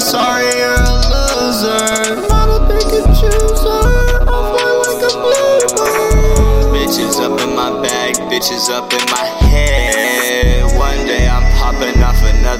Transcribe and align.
sorry 0.00 0.46
you're 0.56 0.80
a 0.80 1.00
loser. 1.10 2.28
Not 2.28 2.48
a 2.48 2.60
big 2.68 2.86
chooser, 3.18 3.82
uh, 4.22 4.56
I 4.56 4.72
like 4.86 5.02
a 5.02 5.12
bluebird. 5.18 6.30
Bitches 6.72 7.16
up 7.20 7.40
in 7.40 7.50
my 7.54 7.70
bag, 7.82 8.14
bitches 8.30 8.70
up 8.70 8.92
in 8.92 9.04
my 9.10 9.39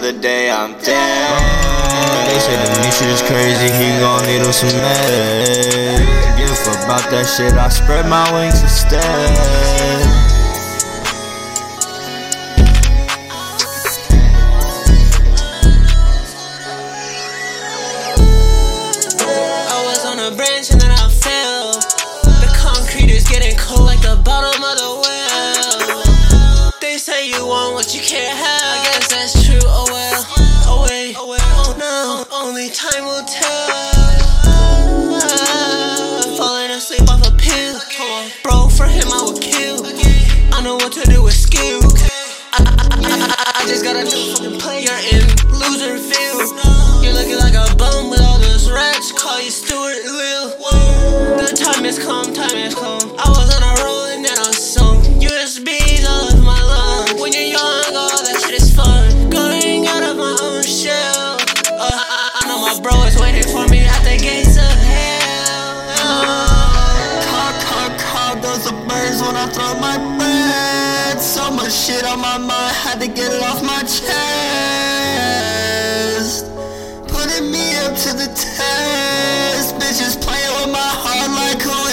another 0.00 0.18
day 0.18 0.50
I'm 0.50 0.72
dead. 0.78 1.40
They 2.26 2.38
say 2.40 2.56
the 2.56 2.80
me 2.80 2.90
shit 2.90 3.08
is 3.08 3.22
crazy, 3.22 3.68
he 3.68 4.00
gon' 4.00 4.24
need 4.24 4.40
him 4.40 4.52
some 4.52 4.70
meds. 4.70 6.38
Give 6.38 6.50
a 6.50 6.54
fuck 6.54 6.84
about 6.84 7.10
that 7.10 7.26
shit, 7.26 7.52
I 7.52 7.68
spread 7.68 8.06
my 8.08 8.24
wings 8.32 8.62
instead. 8.62 9.00
I 19.68 19.84
was 19.84 20.04
on 20.06 20.18
Time 32.72 33.04
will 33.04 33.24
tell. 33.24 33.68
Falling 36.36 36.70
asleep 36.70 37.10
off 37.10 37.26
a 37.26 37.32
pill. 37.36 37.80
Bro, 38.44 38.68
for 38.68 38.86
him 38.86 39.10
I 39.10 39.24
would 39.26 39.42
kill. 39.42 39.84
I 40.54 40.62
know 40.62 40.76
what 40.76 40.92
to 40.92 41.02
do 41.10 41.24
with 41.24 41.34
skill. 41.34 41.80
I, 42.52 43.64
just 43.66 43.82
got 43.82 43.96
a 43.96 44.04
new 44.04 44.34
fucking 44.34 44.60
player 44.60 44.94
in 45.10 45.26
Loserville. 45.50 47.02
You're 47.02 47.12
looking 47.12 47.38
like 47.38 47.54
a 47.54 47.74
bum 47.74 48.08
with 48.08 48.20
all 48.20 48.38
those 48.38 48.70
rats. 48.70 49.10
Call 49.12 49.40
you 49.42 49.50
Stuart 49.50 50.04
Lil. 50.06 50.50
The 51.42 51.52
time 51.56 51.84
has 51.84 51.98
come, 51.98 52.32
time 52.32 52.56
has 52.56 52.74
come. 52.74 53.02
I 53.18 53.28
was 53.30 53.50
on 53.56 53.62
a 53.62 53.82
roll 53.82 53.89
bro 62.82 63.04
is 63.04 63.16
waiting 63.20 63.44
for 63.44 63.66
me 63.68 63.84
at 63.84 64.02
the 64.02 64.16
gates 64.16 64.56
of 64.56 64.64
hell. 64.64 65.84
Call, 67.28 67.52
call, 67.68 67.90
call, 68.00 68.34
Does 68.40 68.64
the 68.64 68.72
birds 68.88 69.20
when 69.20 69.36
I 69.36 69.46
throw 69.52 69.74
my 69.80 69.98
bread? 70.16 71.20
So 71.20 71.50
much 71.50 71.72
shit 71.72 72.04
on 72.04 72.20
my 72.20 72.38
mind, 72.38 72.74
had 72.76 73.00
to 73.00 73.08
get 73.08 73.32
it 73.32 73.42
off 73.42 73.62
my 73.62 73.82
chest. 73.82 74.06
Putting 77.08 77.50
me 77.52 77.76
up 77.84 77.94
to 78.04 78.12
the 78.16 78.28
test. 78.32 79.76
Bitches 79.76 80.16
playing 80.20 80.54
with 80.60 80.72
my 80.72 80.90
heart 81.04 81.30
like 81.36 81.60
who 81.60 81.89